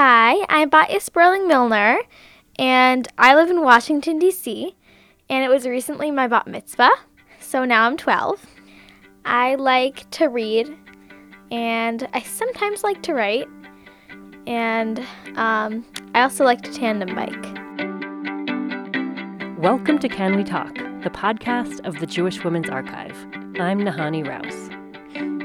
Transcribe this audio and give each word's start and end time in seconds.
Hi, 0.00 0.46
I'm 0.48 0.70
Batya 0.70 1.02
Sperling 1.02 1.48
Milner, 1.48 1.98
and 2.56 3.08
I 3.18 3.34
live 3.34 3.50
in 3.50 3.62
Washington, 3.62 4.20
D.C., 4.20 4.76
and 5.28 5.44
it 5.44 5.48
was 5.48 5.66
recently 5.66 6.12
my 6.12 6.28
bat 6.28 6.46
mitzvah, 6.46 6.92
so 7.40 7.64
now 7.64 7.84
I'm 7.84 7.96
12. 7.96 8.46
I 9.24 9.56
like 9.56 10.08
to 10.10 10.26
read, 10.26 10.72
and 11.50 12.08
I 12.14 12.20
sometimes 12.20 12.84
like 12.84 13.02
to 13.02 13.12
write, 13.12 13.48
and 14.46 15.00
um, 15.34 15.84
I 16.14 16.22
also 16.22 16.44
like 16.44 16.62
to 16.62 16.72
tandem 16.72 17.16
bike. 17.16 17.44
Welcome 19.58 19.98
to 19.98 20.08
Can 20.08 20.36
We 20.36 20.44
Talk, 20.44 20.76
the 21.02 21.10
podcast 21.10 21.84
of 21.84 21.98
the 21.98 22.06
Jewish 22.06 22.44
Women's 22.44 22.70
Archive. 22.70 23.16
I'm 23.58 23.80
Nahanni 23.80 24.24
Rous. 24.24 24.70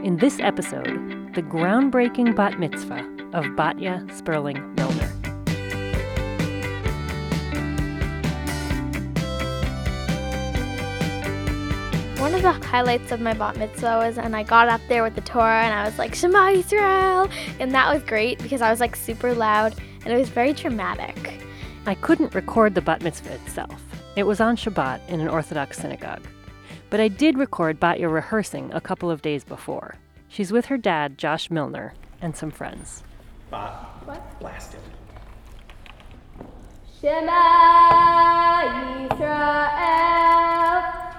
In 0.06 0.18
this 0.18 0.40
episode, 0.40 1.34
the 1.34 1.42
groundbreaking 1.42 2.36
bat 2.36 2.60
mitzvah 2.60 3.13
of 3.34 3.46
Batya 3.58 4.10
Sperling 4.16 4.76
Milner. 4.76 5.10
One 12.22 12.36
of 12.36 12.44
the 12.44 12.54
highlights 12.68 13.12
of 13.12 13.20
my 13.20 13.34
bat 13.34 13.58
mitzvah 13.58 13.98
was 13.98 14.18
when 14.18 14.34
I 14.34 14.44
got 14.44 14.70
up 14.70 14.82
there 14.88 15.04
with 15.04 15.16
the 15.16 15.22
Torah 15.22 15.64
and 15.64 15.74
I 15.74 15.84
was 15.84 15.98
like, 15.98 16.16
Shema 16.16 16.52
Yisrael! 16.52 17.30
And 17.60 17.72
that 17.74 17.94
was 17.94 18.04
great 18.04 18.42
because 18.42 18.62
I 18.62 18.70
was 18.70 18.80
like 18.80 18.96
super 18.96 19.34
loud 19.34 19.76
and 20.06 20.14
it 20.14 20.18
was 20.18 20.30
very 20.30 20.54
dramatic. 20.54 21.42
I 21.86 21.96
couldn't 21.96 22.34
record 22.34 22.76
the 22.76 22.82
bat 22.82 23.02
mitzvah 23.02 23.34
itself. 23.34 23.84
It 24.16 24.24
was 24.24 24.40
on 24.40 24.56
Shabbat 24.56 25.10
in 25.10 25.20
an 25.20 25.28
Orthodox 25.28 25.80
synagogue. 25.80 26.26
But 26.92 27.00
I 27.00 27.08
did 27.08 27.38
record 27.38 27.80
Batya 27.80 28.12
rehearsing 28.12 28.72
a 28.72 28.80
couple 28.80 29.10
of 29.10 29.24
days 29.24 29.44
before. 29.44 29.96
She's 30.28 30.52
with 30.52 30.68
her 30.68 30.78
dad, 30.78 31.18
Josh 31.18 31.50
Milner, 31.50 31.94
and 32.22 32.36
some 32.36 32.52
friends. 32.52 33.04
Bot. 33.54 34.02
What? 34.06 34.40
Blasted. 34.40 34.80
Shema 37.00 37.32
Yisrael 39.04 39.70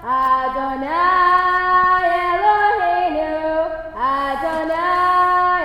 Adonai 0.03 0.83
Eloheinu 2.33 3.39
Adonai 3.95 5.63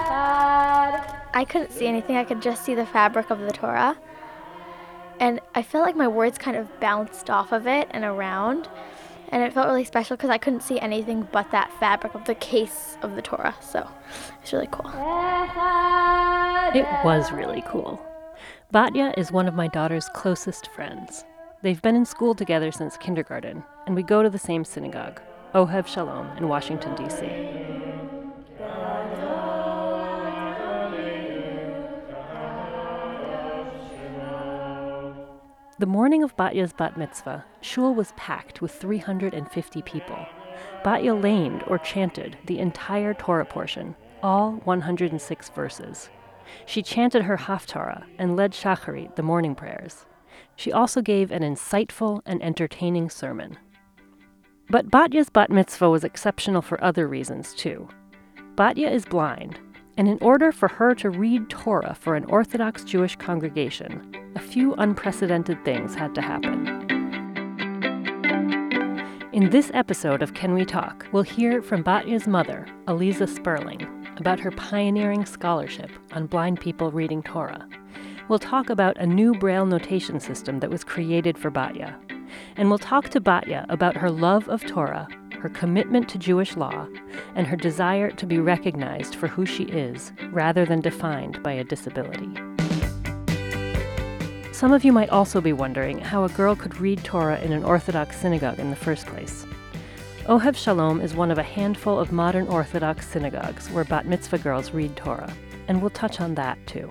Echad. 0.00 0.94
I 1.34 1.44
couldn't 1.46 1.70
see 1.70 1.86
anything. 1.86 2.16
I 2.16 2.24
could 2.24 2.40
just 2.40 2.64
see 2.64 2.74
the 2.74 2.86
fabric 2.86 3.28
of 3.28 3.40
the 3.40 3.52
Torah. 3.52 3.98
And 5.20 5.38
I 5.54 5.62
felt 5.62 5.84
like 5.84 5.96
my 5.96 6.08
words 6.08 6.38
kind 6.38 6.56
of 6.56 6.80
bounced 6.80 7.28
off 7.28 7.52
of 7.52 7.66
it 7.66 7.88
and 7.90 8.04
around. 8.04 8.70
And 9.30 9.42
it 9.42 9.52
felt 9.52 9.66
really 9.66 9.84
special 9.84 10.16
because 10.16 10.30
I 10.30 10.38
couldn't 10.38 10.62
see 10.62 10.78
anything 10.80 11.26
but 11.32 11.50
that 11.50 11.72
fabric 11.80 12.14
of 12.14 12.24
the 12.24 12.34
case 12.34 12.96
of 13.02 13.16
the 13.16 13.22
Torah. 13.22 13.54
So 13.60 13.88
it's 14.42 14.52
really 14.52 14.68
cool. 14.70 14.90
It 16.74 16.86
was 17.04 17.32
really 17.32 17.62
cool. 17.66 18.00
Batya 18.72 19.16
is 19.16 19.30
one 19.32 19.48
of 19.48 19.54
my 19.54 19.68
daughter's 19.68 20.08
closest 20.10 20.68
friends. 20.68 21.24
They've 21.62 21.80
been 21.80 21.96
in 21.96 22.04
school 22.04 22.34
together 22.34 22.72
since 22.72 22.96
kindergarten, 22.96 23.64
and 23.86 23.94
we 23.94 24.02
go 24.02 24.22
to 24.22 24.28
the 24.28 24.38
same 24.38 24.64
synagogue, 24.64 25.20
Ohev 25.54 25.86
Shalom, 25.86 26.36
in 26.36 26.48
Washington, 26.48 26.94
D.C. 26.96 27.93
The 35.76 35.86
morning 35.86 36.22
of 36.22 36.36
Batya's 36.36 36.72
bat 36.72 36.96
mitzvah, 36.96 37.44
shul 37.60 37.96
was 37.96 38.12
packed 38.16 38.62
with 38.62 38.70
350 38.72 39.82
people. 39.82 40.24
Batya 40.84 41.20
laned 41.20 41.64
or 41.66 41.78
chanted 41.78 42.38
the 42.46 42.60
entire 42.60 43.12
Torah 43.12 43.44
portion, 43.44 43.96
all 44.22 44.52
106 44.64 45.48
verses. 45.48 46.10
She 46.64 46.80
chanted 46.80 47.22
her 47.22 47.36
Haftarah 47.36 48.04
and 48.18 48.36
led 48.36 48.52
Shacharit, 48.52 49.16
the 49.16 49.24
morning 49.24 49.56
prayers. 49.56 50.06
She 50.54 50.70
also 50.70 51.02
gave 51.02 51.32
an 51.32 51.42
insightful 51.42 52.20
and 52.24 52.40
entertaining 52.40 53.10
sermon. 53.10 53.58
But 54.70 54.92
Batya's 54.92 55.28
bat 55.28 55.50
mitzvah 55.50 55.90
was 55.90 56.04
exceptional 56.04 56.62
for 56.62 56.82
other 56.84 57.08
reasons, 57.08 57.52
too. 57.52 57.88
Batya 58.54 58.92
is 58.92 59.04
blind, 59.04 59.58
and 59.96 60.08
in 60.08 60.18
order 60.20 60.50
for 60.50 60.68
her 60.68 60.94
to 60.96 61.10
read 61.10 61.48
Torah 61.48 61.96
for 61.98 62.16
an 62.16 62.24
Orthodox 62.24 62.84
Jewish 62.84 63.16
congregation, 63.16 64.32
a 64.34 64.40
few 64.40 64.74
unprecedented 64.74 65.64
things 65.64 65.94
had 65.94 66.14
to 66.14 66.22
happen. 66.22 66.84
In 69.32 69.50
this 69.50 69.70
episode 69.74 70.22
of 70.22 70.34
Can 70.34 70.54
We 70.54 70.64
Talk, 70.64 71.06
we'll 71.12 71.22
hear 71.22 71.60
from 71.62 71.82
Batya's 71.82 72.26
mother, 72.26 72.66
Aliza 72.86 73.28
Sperling, 73.28 73.88
about 74.18 74.38
her 74.40 74.50
pioneering 74.52 75.24
scholarship 75.24 75.90
on 76.12 76.26
blind 76.26 76.60
people 76.60 76.90
reading 76.92 77.22
Torah. 77.22 77.68
We'll 78.28 78.38
talk 78.38 78.70
about 78.70 78.96
a 78.96 79.06
new 79.06 79.34
Braille 79.34 79.66
notation 79.66 80.18
system 80.20 80.60
that 80.60 80.70
was 80.70 80.84
created 80.84 81.36
for 81.36 81.50
Batya. 81.50 81.94
And 82.56 82.68
we'll 82.68 82.78
talk 82.78 83.10
to 83.10 83.20
Batya 83.20 83.66
about 83.68 83.96
her 83.96 84.10
love 84.10 84.48
of 84.48 84.64
Torah, 84.64 85.08
her 85.44 85.50
commitment 85.50 86.08
to 86.08 86.16
Jewish 86.16 86.56
law, 86.56 86.88
and 87.34 87.46
her 87.46 87.54
desire 87.54 88.10
to 88.10 88.24
be 88.24 88.38
recognized 88.38 89.14
for 89.14 89.28
who 89.28 89.44
she 89.44 89.64
is 89.64 90.10
rather 90.30 90.64
than 90.64 90.80
defined 90.80 91.42
by 91.42 91.52
a 91.52 91.62
disability. 91.62 92.30
Some 94.54 94.72
of 94.72 94.84
you 94.84 94.90
might 94.90 95.10
also 95.10 95.42
be 95.42 95.52
wondering 95.52 95.98
how 95.98 96.24
a 96.24 96.30
girl 96.30 96.56
could 96.56 96.80
read 96.80 97.04
Torah 97.04 97.38
in 97.40 97.52
an 97.52 97.62
Orthodox 97.62 98.18
synagogue 98.18 98.58
in 98.58 98.70
the 98.70 98.76
first 98.76 99.04
place. 99.04 99.44
Ohev 100.28 100.56
Shalom 100.56 101.02
is 101.02 101.14
one 101.14 101.30
of 101.30 101.36
a 101.36 101.42
handful 101.42 102.00
of 102.00 102.10
modern 102.10 102.48
Orthodox 102.48 103.06
synagogues 103.06 103.70
where 103.70 103.84
bat 103.84 104.06
mitzvah 104.06 104.38
girls 104.38 104.70
read 104.70 104.96
Torah, 104.96 105.30
and 105.68 105.82
we'll 105.82 105.90
touch 105.90 106.22
on 106.22 106.34
that 106.36 106.56
too. 106.66 106.90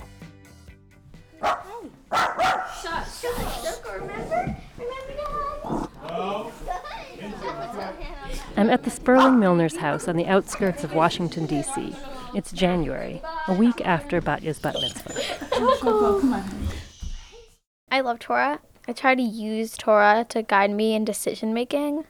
I'm 8.55 8.69
at 8.69 8.83
the 8.83 8.91
Sperling 8.91 9.39
Milner's 9.39 9.77
house 9.77 10.07
on 10.07 10.15
the 10.15 10.27
outskirts 10.27 10.83
of 10.83 10.93
Washington, 10.93 11.47
D.C. 11.47 11.95
It's 12.35 12.51
January, 12.51 13.19
a 13.47 13.53
week 13.53 13.81
after 13.83 14.21
Batya's 14.21 14.59
bat 14.59 14.75
mitzvah. 14.79 15.13
I 17.89 18.01
love 18.01 18.19
Torah. 18.19 18.59
I 18.87 18.93
try 18.93 19.15
to 19.15 19.21
use 19.21 19.75
Torah 19.75 20.25
to 20.29 20.43
guide 20.43 20.69
me 20.69 20.93
in 20.93 21.03
decision 21.03 21.53
making 21.53 22.03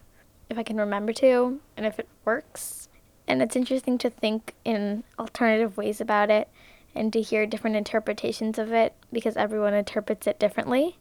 if 0.50 0.58
I 0.58 0.64
can 0.64 0.76
remember 0.76 1.14
to 1.14 1.62
and 1.78 1.86
if 1.86 1.98
it 1.98 2.10
works. 2.26 2.90
And 3.26 3.42
it's 3.42 3.56
interesting 3.56 3.98
to 4.00 4.10
think 4.10 4.54
in 4.66 5.06
alternative 5.18 5.78
ways 5.78 6.02
about 6.02 6.30
it 6.30 6.50
and 6.94 7.14
to 7.14 7.22
hear 7.22 7.46
different 7.46 7.78
interpretations 7.78 8.60
of 8.60 8.74
it 8.74 8.94
because 9.14 9.38
everyone 9.38 9.74
interprets 9.74 10.28
it 10.28 10.40
differently. 10.40 10.98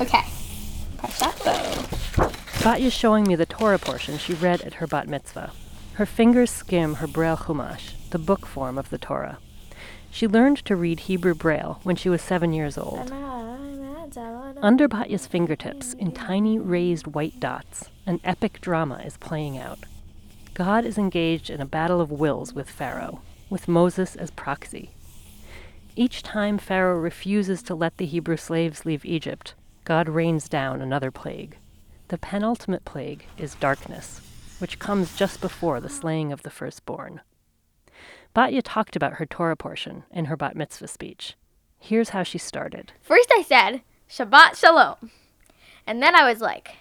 Okay, 0.00 0.24
press 0.96 1.18
that 1.18 1.42
bow. 1.44 2.30
Batya's 2.62 2.92
showing 2.92 3.24
me 3.24 3.34
the 3.34 3.46
Torah 3.46 3.78
portion 3.78 4.18
she 4.18 4.34
read 4.34 4.60
at 4.62 4.74
her 4.74 4.86
bat 4.86 5.08
mitzvah. 5.08 5.52
Her 5.94 6.06
fingers 6.06 6.50
skim 6.50 6.94
her 6.94 7.06
Braille 7.06 7.36
Chumash, 7.36 7.94
the 8.10 8.18
book 8.18 8.46
form 8.46 8.78
of 8.78 8.90
the 8.90 8.98
Torah. 8.98 9.38
She 10.10 10.28
learned 10.28 10.64
to 10.64 10.76
read 10.76 11.00
Hebrew 11.00 11.34
Braille 11.34 11.80
when 11.82 11.96
she 11.96 12.08
was 12.08 12.22
seven 12.22 12.52
years 12.52 12.78
old. 12.78 13.12
Under 14.62 14.88
Batya's 14.88 15.26
fingertips, 15.26 15.94
in 15.94 16.12
tiny 16.12 16.58
raised 16.58 17.08
white 17.08 17.38
dots, 17.40 17.90
an 18.06 18.20
epic 18.24 18.60
drama 18.60 19.02
is 19.04 19.16
playing 19.16 19.58
out. 19.58 19.80
God 20.54 20.84
is 20.84 20.98
engaged 20.98 21.50
in 21.50 21.60
a 21.60 21.66
battle 21.66 22.00
of 22.00 22.10
wills 22.10 22.52
with 22.52 22.70
Pharaoh, 22.70 23.20
with 23.50 23.68
Moses 23.68 24.16
as 24.16 24.30
proxy. 24.30 24.90
Each 25.94 26.22
time 26.22 26.58
Pharaoh 26.58 26.98
refuses 26.98 27.62
to 27.64 27.74
let 27.74 27.96
the 27.96 28.06
Hebrew 28.06 28.36
slaves 28.36 28.86
leave 28.86 29.04
Egypt, 29.04 29.54
God 29.88 30.10
rains 30.10 30.50
down 30.50 30.82
another 30.82 31.10
plague. 31.10 31.56
The 32.08 32.18
penultimate 32.18 32.84
plague 32.84 33.24
is 33.38 33.54
darkness, 33.54 34.20
which 34.58 34.78
comes 34.78 35.16
just 35.16 35.40
before 35.40 35.80
the 35.80 35.88
slaying 35.88 36.30
of 36.30 36.42
the 36.42 36.50
firstborn. 36.50 37.22
Batya 38.36 38.60
talked 38.62 38.96
about 38.96 39.14
her 39.14 39.24
Torah 39.24 39.56
portion 39.56 40.04
in 40.10 40.26
her 40.26 40.36
bat 40.36 40.54
mitzvah 40.54 40.88
speech. 40.88 41.36
Here's 41.78 42.10
how 42.10 42.22
she 42.22 42.36
started. 42.36 42.92
First, 43.00 43.32
I 43.32 43.40
said, 43.40 43.80
Shabbat 44.10 44.56
Shalom. 44.56 45.10
And 45.86 46.02
then 46.02 46.14
I 46.14 46.30
was 46.30 46.42
like, 46.42 46.72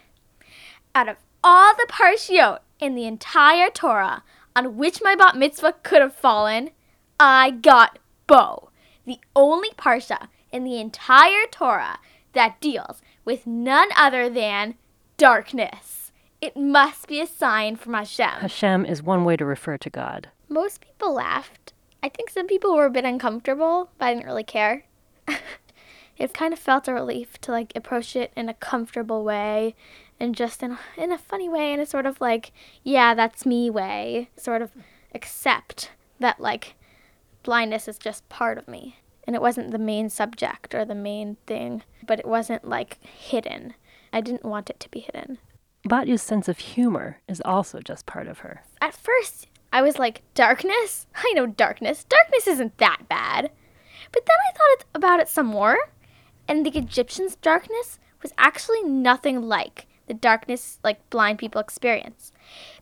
out 0.94 1.08
of 1.08 1.16
all 1.42 1.74
the 1.78 1.88
parshiot 1.90 2.60
in 2.82 2.96
the 2.96 3.06
entire 3.06 3.70
Torah 3.70 4.22
on 4.54 4.76
which 4.76 5.02
my 5.02 5.16
bat 5.16 5.38
mitzvah 5.38 5.76
could 5.82 6.02
have 6.02 6.14
fallen, 6.14 6.72
I 7.18 7.52
got 7.52 8.00
Bo, 8.28 8.70
the 9.06 9.20
only 9.34 9.70
parsha 9.78 10.28
in 10.52 10.66
the 10.66 10.82
entire 10.82 11.46
Torah 11.50 12.00
that 12.34 12.60
deals 12.62 13.02
with 13.26 13.48
none 13.48 13.90
other 13.96 14.30
than 14.30 14.76
darkness. 15.18 16.12
It 16.40 16.56
must 16.56 17.08
be 17.08 17.20
a 17.20 17.28
sign 17.28 17.76
from 17.76 17.94
Hashem. 17.94 18.42
Hashem 18.42 18.86
is 18.86 19.02
one 19.02 19.26
way 19.26 19.36
to 19.38 19.46
refer 19.46 19.78
to 19.78 19.90
God. 19.90 20.30
Most 20.48 20.82
people 20.82 21.14
laughed. 21.14 21.74
I 22.04 22.10
think 22.10 22.30
some 22.30 22.48
people 22.48 22.76
were 22.76 22.86
a 22.86 22.92
bit 22.92 23.06
uncomfortable, 23.06 23.90
but 23.98 24.06
I 24.06 24.14
didn't 24.14 24.28
really 24.28 24.44
care. 24.44 24.86
it 26.18 26.34
kind 26.34 26.54
of 26.54 26.60
felt 26.60 26.88
a 26.88 26.94
relief 26.94 27.40
to 27.42 27.52
like 27.52 27.74
approach 27.76 28.16
it 28.16 28.32
in 28.36 28.50
a 28.50 28.54
comfortable 28.54 29.24
way 29.24 29.76
and 30.20 30.36
just 30.36 30.64
in, 30.64 30.78
in 30.96 31.12
a 31.12 31.18
funny 31.18 31.50
way, 31.50 31.74
in 31.74 31.80
a 31.80 31.86
sort 31.86 32.06
of 32.06 32.22
like, 32.22 32.52
yeah, 32.84 33.14
that's 33.14 33.46
me 33.46 33.70
way, 33.70 34.30
sort 34.38 34.62
of 34.62 34.72
accept 35.14 35.92
that 36.20 36.40
like 36.40 36.76
blindness 37.44 37.88
is 37.88 37.98
just 37.98 38.28
part 38.30 38.58
of 38.58 38.68
me. 38.68 38.98
And 39.28 39.36
it 39.36 39.42
wasn't 39.42 39.72
the 39.72 39.78
main 39.78 40.10
subject 40.10 40.74
or 40.74 40.86
the 40.86 40.96
main 40.96 41.36
thing, 41.46 41.84
but 42.08 42.18
it 42.20 42.26
wasn't 42.26 42.68
like 42.68 43.04
hidden. 43.04 43.74
I 44.12 44.22
didn't 44.22 44.46
want 44.46 44.70
it 44.70 44.80
to 44.80 44.90
be 44.90 45.02
hidden. 45.02 45.38
Batya's 45.84 46.22
sense 46.22 46.48
of 46.48 46.58
humor 46.58 47.20
is 47.28 47.42
also 47.46 47.80
just 47.82 48.06
part 48.06 48.28
of 48.28 48.40
her. 48.40 48.64
At 48.82 48.96
first, 48.96 49.48
I 49.72 49.82
was 49.82 50.00
like, 50.00 50.24
darkness? 50.34 51.08
I 51.16 51.34
know 51.36 51.46
darkness. 51.46 52.06
Darkness 52.06 52.48
isn't 52.48 52.78
that 52.78 53.10
bad. 53.10 53.52
But 54.12 54.26
then 54.26 54.38
I 54.50 54.58
thought 54.58 54.86
about 54.96 55.20
it 55.20 55.28
some 55.28 55.48
more, 55.48 55.78
and 56.48 56.66
the 56.66 56.78
Egyptians' 56.78 57.36
darkness 57.36 58.00
was 58.22 58.34
actually 58.38 58.84
nothing 58.84 59.42
like 59.42 59.88
the 60.08 60.14
darkness 60.14 60.80
like 60.84 61.10
blind 61.10 61.38
people 61.38 61.60
experience. 61.60 62.32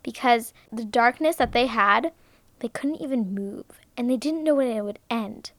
Because 0.04 0.54
the 0.72 0.86
darkness 0.86 1.38
that 1.38 1.52
they 1.52 1.66
had, 1.66 2.12
they 2.60 2.68
couldn't 2.68 3.02
even 3.02 3.34
move, 3.34 3.66
and 3.98 4.10
they 4.10 4.18
didn't 4.18 4.44
know 4.44 4.56
when 4.56 4.68
it 4.68 4.84
would 4.84 5.00
end. 5.10 5.52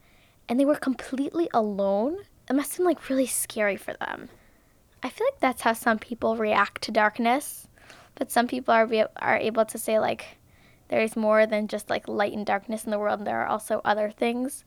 And 0.48 0.60
they 0.60 0.64
were 0.64 0.76
completely 0.76 1.48
alone. 1.52 2.19
It 2.48 2.54
must 2.54 2.72
have 2.72 2.78
been 2.78 2.87
like 2.87 3.08
really 3.08 3.26
scary 3.26 3.76
for 3.76 3.94
them. 3.94 4.28
I 5.02 5.08
feel 5.08 5.26
like 5.26 5.40
that's 5.40 5.62
how 5.62 5.72
some 5.72 5.98
people 5.98 6.37
react 6.37 6.82
to 6.82 6.93
darkness. 6.93 7.69
But 8.14 8.31
some 8.31 8.46
people 8.46 8.72
are, 8.72 8.88
are 9.16 9.37
able 9.37 9.64
to 9.66 9.78
say, 9.78 9.98
like, 9.98 10.38
there's 10.88 11.16
more 11.16 11.46
than 11.46 11.69
just 11.69 11.90
like 11.90 12.08
light 12.08 12.32
and 12.32 12.46
darkness 12.46 12.84
in 12.84 12.90
the 12.90 12.98
world. 12.98 13.20
And 13.20 13.26
There 13.26 13.40
are 13.40 13.46
also 13.46 13.81
other 13.84 14.10
things 14.10 14.64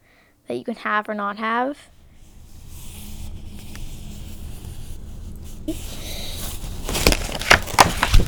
that 0.48 0.56
you 0.56 0.64
can 0.64 0.76
have 0.76 1.08
or 1.08 1.14
not 1.14 1.38
have. 1.38 1.90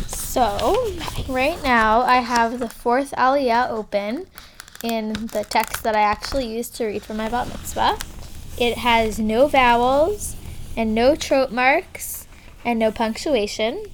So, 0.08 0.96
right 1.28 1.62
now 1.62 2.02
I 2.02 2.22
have 2.22 2.60
the 2.60 2.70
fourth 2.70 3.12
Aliyah 3.18 3.70
open 3.70 4.28
in 4.84 5.14
the 5.14 5.46
text 5.50 5.84
that 5.84 5.96
I 5.96 6.02
actually 6.02 6.48
used 6.48 6.76
to 6.76 6.86
read 6.86 7.04
for 7.04 7.14
my 7.14 7.30
bat 7.30 7.48
mitzvah. 7.48 7.98
It 8.58 8.78
has 8.78 9.20
no 9.20 9.48
vowels 9.48 10.36
and 10.76 10.96
no 10.96 11.16
trope 11.16 11.52
marks 11.52 12.28
and 12.66 12.80
no 12.80 12.92
punctuation. 12.92 13.86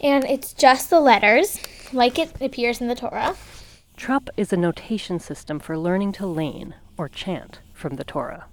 And 0.00 0.24
it's 0.24 0.52
just 0.52 0.90
the 0.90 1.00
letters, 1.00 1.60
like 1.92 2.18
it 2.18 2.40
appears 2.40 2.80
in 2.80 2.88
the 2.88 2.94
Torah. 2.94 3.36
Trup 3.96 4.28
is 4.36 4.52
a 4.52 4.56
notation 4.56 5.18
system 5.18 5.58
for 5.58 5.78
learning 5.78 6.12
to 6.12 6.26
lane, 6.26 6.74
or 6.98 7.08
chant, 7.08 7.60
from 7.72 7.96
the 7.96 8.04
Torah. 8.04 8.46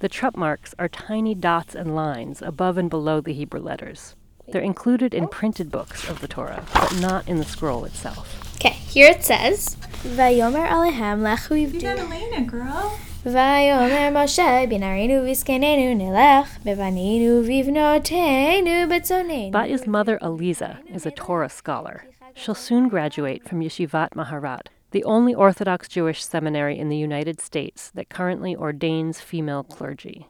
The 0.00 0.08
trup 0.08 0.36
marks 0.36 0.74
are 0.78 0.88
tiny 0.88 1.34
dots 1.34 1.74
and 1.74 1.94
lines 1.94 2.42
above 2.42 2.76
and 2.76 2.90
below 2.90 3.20
the 3.22 3.32
Hebrew 3.32 3.60
letters. 3.60 4.16
They're 4.48 4.60
included 4.60 5.14
in 5.14 5.24
oh. 5.24 5.28
printed 5.28 5.70
books 5.70 6.08
of 6.08 6.20
the 6.20 6.28
Torah, 6.28 6.64
but 6.74 7.00
not 7.00 7.26
in 7.26 7.38
the 7.38 7.44
scroll 7.44 7.84
itself. 7.86 8.41
Okay, 8.64 8.74
here 8.74 9.10
it 9.10 9.24
says, 9.24 9.76
Vayomer 10.04 10.68
Alehem 10.68 11.18
lechu 11.18 11.72
You 11.72 11.80
gotta 11.80 12.04
lane 12.04 12.32
it, 12.32 12.46
girl. 12.46 12.96
Vayomer 13.24 14.12
Moshe 14.12 14.70
binarinu 14.70 15.24
viskenenu 15.26 15.96
nelech 15.96 16.46
bevaninu 16.62 17.42
vivnotenu 17.42 18.86
betzonenu. 18.86 19.50
Batya's 19.50 19.88
mother, 19.88 20.16
Aliza 20.22 20.78
is 20.94 21.04
a 21.04 21.10
Torah 21.10 21.48
scholar. 21.48 22.04
She'll 22.36 22.54
soon 22.54 22.88
graduate 22.88 23.48
from 23.48 23.62
Yeshivat 23.62 24.10
Maharat, 24.10 24.68
the 24.92 25.02
only 25.02 25.34
Orthodox 25.34 25.88
Jewish 25.88 26.24
seminary 26.24 26.78
in 26.78 26.88
the 26.88 26.96
United 26.96 27.40
States 27.40 27.90
that 27.96 28.10
currently 28.10 28.54
ordains 28.54 29.20
female 29.20 29.64
clergy. 29.64 30.28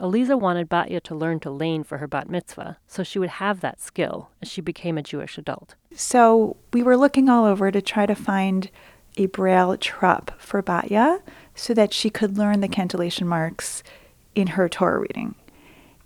Aliza 0.00 0.40
wanted 0.40 0.70
Batya 0.70 1.02
to 1.02 1.14
learn 1.14 1.40
to 1.40 1.50
lane 1.50 1.84
for 1.84 1.98
her 1.98 2.06
bat 2.06 2.30
mitzvah 2.30 2.78
so 2.86 3.02
she 3.02 3.18
would 3.18 3.28
have 3.28 3.60
that 3.60 3.80
skill 3.80 4.30
as 4.40 4.50
she 4.50 4.60
became 4.62 4.96
a 4.96 5.02
Jewish 5.02 5.36
adult. 5.36 5.74
So 5.94 6.56
we 6.72 6.82
were 6.82 6.96
looking 6.96 7.28
all 7.28 7.44
over 7.44 7.70
to 7.70 7.82
try 7.82 8.06
to 8.06 8.14
find 8.14 8.70
a 9.16 9.26
braille 9.26 9.76
trup 9.76 10.32
for 10.38 10.62
Batya 10.62 11.20
so 11.54 11.74
that 11.74 11.92
she 11.92 12.08
could 12.08 12.38
learn 12.38 12.60
the 12.60 12.68
cantillation 12.68 13.28
marks 13.28 13.82
in 14.34 14.48
her 14.48 14.68
Torah 14.68 15.00
reading. 15.00 15.34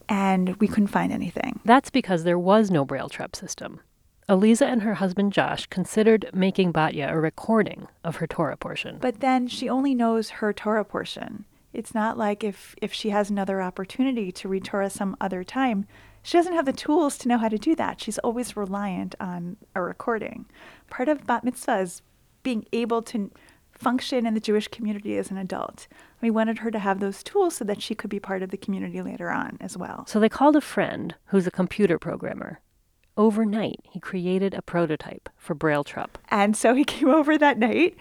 And 0.08 0.56
we 0.56 0.66
couldn't 0.66 0.88
find 0.88 1.12
anything. 1.12 1.60
That's 1.64 1.90
because 1.90 2.24
there 2.24 2.38
was 2.38 2.70
no 2.70 2.84
braille 2.84 3.08
trup 3.08 3.36
system. 3.36 3.80
Aliza 4.28 4.66
and 4.66 4.82
her 4.82 4.94
husband 4.94 5.32
Josh 5.32 5.66
considered 5.66 6.30
making 6.32 6.72
Batya 6.72 7.10
a 7.10 7.20
recording 7.20 7.88
of 8.02 8.16
her 8.16 8.26
Torah 8.26 8.56
portion. 8.56 8.98
But 9.00 9.20
then 9.20 9.46
she 9.48 9.68
only 9.68 9.94
knows 9.94 10.30
her 10.30 10.52
Torah 10.52 10.84
portion. 10.84 11.44
It's 11.74 11.94
not 11.94 12.16
like 12.16 12.44
if, 12.44 12.74
if 12.80 12.92
she 12.92 13.10
has 13.10 13.30
another 13.30 13.60
opportunity 13.60 14.30
to 14.32 14.48
read 14.48 14.64
Torah 14.64 14.88
some 14.88 15.16
other 15.20 15.42
time, 15.42 15.86
she 16.22 16.38
doesn't 16.38 16.54
have 16.54 16.64
the 16.64 16.72
tools 16.72 17.18
to 17.18 17.28
know 17.28 17.36
how 17.36 17.48
to 17.48 17.58
do 17.58 17.74
that. 17.74 18.00
She's 18.00 18.18
always 18.18 18.56
reliant 18.56 19.14
on 19.20 19.58
a 19.74 19.82
recording. 19.82 20.46
Part 20.88 21.08
of 21.08 21.26
bat 21.26 21.44
mitzvah 21.44 21.80
is 21.80 22.02
being 22.42 22.64
able 22.72 23.02
to 23.02 23.30
function 23.72 24.24
in 24.24 24.34
the 24.34 24.40
Jewish 24.40 24.68
community 24.68 25.18
as 25.18 25.30
an 25.30 25.36
adult. 25.36 25.88
We 26.22 26.30
wanted 26.30 26.58
her 26.58 26.70
to 26.70 26.78
have 26.78 27.00
those 27.00 27.22
tools 27.22 27.56
so 27.56 27.64
that 27.64 27.82
she 27.82 27.94
could 27.94 28.08
be 28.08 28.20
part 28.20 28.42
of 28.42 28.50
the 28.50 28.56
community 28.56 29.02
later 29.02 29.30
on 29.30 29.58
as 29.60 29.76
well. 29.76 30.06
So 30.06 30.20
they 30.20 30.28
called 30.28 30.56
a 30.56 30.60
friend 30.60 31.14
who's 31.26 31.46
a 31.46 31.50
computer 31.50 31.98
programmer. 31.98 32.60
Overnight, 33.16 33.80
he 33.90 34.00
created 34.00 34.54
a 34.54 34.62
prototype 34.62 35.28
for 35.36 35.54
Braille 35.54 35.84
Trup. 35.84 36.18
And 36.30 36.56
so 36.56 36.74
he 36.74 36.84
came 36.84 37.08
over 37.08 37.36
that 37.36 37.58
night 37.58 37.96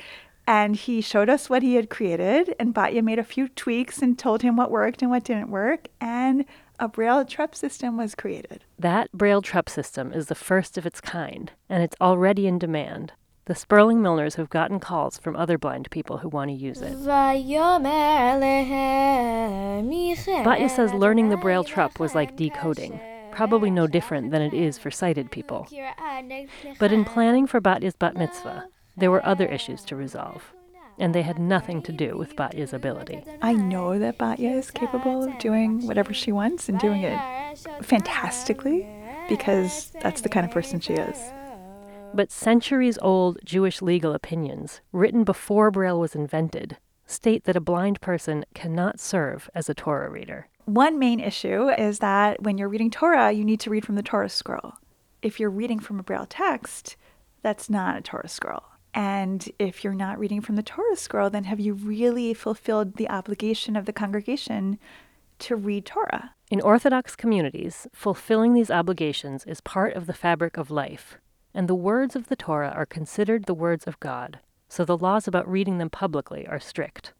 and 0.48 0.75
he 0.75 1.01
showed 1.01 1.30
us 1.30 1.50
what 1.50 1.63
he 1.63 1.75
had 1.75 1.90
created. 1.90 2.56
And 2.60 2.74
Batya 2.74 3.04
made 3.04 3.19
a 3.19 3.24
few 3.24 3.48
tweaks 3.48 4.01
and 4.01 4.18
told 4.18 4.42
him 4.42 4.56
what 4.56 4.72
worked 4.72 5.01
and 5.01 5.12
what 5.12 5.24
didn't 5.24 5.50
work. 5.50 5.88
And 6.01 6.45
a 6.80 6.88
Braille 6.88 7.24
Trup 7.25 7.56
system 7.56 7.98
was 7.98 8.16
created. 8.16 8.63
That 8.78 9.12
Braille 9.12 9.42
Trup 9.42 9.69
system 9.69 10.12
is 10.12 10.28
the 10.28 10.36
first 10.36 10.78
of 10.78 10.86
its 10.86 11.00
kind, 11.00 11.51
and 11.69 11.81
it's 11.84 11.95
already 12.01 12.48
in 12.48 12.60
demand. 12.60 13.13
The 13.45 13.56
Sperling 13.56 13.98
Milners 13.98 14.36
have 14.36 14.50
gotten 14.50 14.80
calls 14.80 15.18
from 15.18 15.36
other 15.36 15.57
blind 15.57 15.90
people 15.92 16.18
who 16.19 16.30
want 16.30 16.50
to 16.50 16.56
use 16.56 16.81
it. 16.81 16.94
Batya 20.46 20.69
says 20.69 20.94
learning 20.94 21.28
the 21.30 21.38
Braille 21.38 21.66
Trup 21.66 22.00
was 22.00 22.16
like 22.16 22.38
decoding, 22.38 23.00
probably 23.31 23.69
no 23.69 23.86
different 23.86 24.31
than 24.31 24.42
it 24.42 24.54
is 24.54 24.78
for 24.78 24.89
sighted 24.92 25.30
people. 25.30 25.68
But 26.80 26.94
in 26.94 27.04
planning 27.04 27.46
for 27.46 27.60
Batya's 27.60 27.96
bat 27.98 28.16
mitzvah, 28.16 28.69
there 28.95 29.12
were 29.12 29.25
other 29.25 29.45
issues 29.45 29.84
to 29.86 29.95
resolve, 29.95 30.54
and 31.00 31.13
they 31.13 31.24
had 31.24 31.40
nothing 31.40 31.81
to 31.84 31.92
do 31.92 32.18
with 32.18 32.36
Batya's 32.36 32.74
ability. 32.74 33.24
I 33.42 33.54
know 33.54 33.98
that 33.98 34.18
Batya 34.18 34.57
is 34.57 34.72
capable 34.72 35.24
of 35.24 35.38
doing 35.40 35.86
whatever 35.88 36.13
she 36.13 36.31
wants 36.31 36.69
and 36.69 36.80
doing 36.80 37.04
it 37.04 37.19
fantastically 37.81 38.88
because 39.30 39.92
that's 40.01 40.22
the 40.22 40.30
kind 40.30 40.45
of 40.45 40.51
person 40.51 40.80
she 40.80 40.94
is. 40.94 41.18
But 42.13 42.31
centuries 42.31 43.00
old 43.01 43.40
Jewish 43.44 43.81
legal 43.81 44.13
opinions, 44.13 44.81
written 44.92 45.24
before 45.24 45.72
Braille 45.72 46.00
was 46.00 46.13
invented, 46.13 46.77
state 47.08 47.46
that 47.46 47.56
a 47.56 47.62
blind 47.62 48.01
person 48.01 48.46
cannot 48.53 49.00
serve 49.00 49.50
as 49.56 49.67
a 49.67 49.74
Torah 49.74 50.12
reader. 50.12 50.48
One 50.65 51.00
main 51.00 51.20
issue 51.20 51.70
is 51.70 52.00
that 52.00 52.44
when 52.44 52.58
you're 52.58 52.70
reading 52.70 52.91
Torah, 52.91 53.32
you 53.32 53.44
need 53.44 53.60
to 53.62 53.70
read 53.70 53.86
from 53.86 53.96
the 53.96 54.03
Torah 54.03 54.29
scroll. 54.29 54.74
If 55.22 55.39
you're 55.39 55.50
reading 55.50 55.79
from 55.79 56.00
a 56.00 56.03
Braille 56.03 56.27
text, 56.29 56.96
that's 57.41 57.70
not 57.70 57.98
a 57.98 58.01
Torah 58.01 58.29
scroll. 58.29 58.63
And 58.93 59.50
if 59.57 59.83
you're 59.83 59.93
not 59.93 60.19
reading 60.19 60.41
from 60.41 60.55
the 60.55 60.63
Torah 60.63 60.95
scroll, 60.95 61.29
then 61.29 61.45
have 61.45 61.59
you 61.59 61.73
really 61.73 62.33
fulfilled 62.33 62.95
the 62.95 63.09
obligation 63.09 63.75
of 63.75 63.85
the 63.85 63.93
congregation 63.93 64.77
to 65.39 65.55
read 65.55 65.85
Torah? 65.85 66.35
In 66.51 66.62
Orthodox 66.62 67.15
communities, 67.15 67.88
fulfilling 67.91 68.53
these 68.53 68.69
obligations 68.69 69.45
is 69.45 69.62
part 69.62 69.95
of 69.95 70.05
the 70.05 70.13
fabric 70.13 70.57
of 70.57 70.69
life, 70.69 71.17
and 71.53 71.67
the 71.67 71.73
words 71.73 72.15
of 72.15 72.27
the 72.27 72.35
Torah 72.35 72.71
are 72.75 72.85
considered 72.85 73.45
the 73.45 73.55
words 73.55 73.85
of 73.88 74.00
God, 74.00 74.39
so 74.69 74.85
the 74.85 74.97
laws 74.97 75.27
about 75.27 75.50
reading 75.50 75.79
them 75.79 75.89
publicly 75.89 76.45
are 76.47 76.59
strict. 76.59 77.13